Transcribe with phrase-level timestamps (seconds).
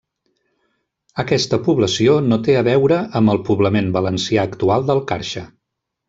[1.23, 5.45] Aquesta població no té a veure amb el poblament valencià actual del Carxe.